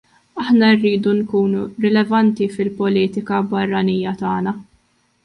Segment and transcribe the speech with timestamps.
[0.43, 4.55] Aħna rridu nkunu rilevanti fil-politika barranija tagħna.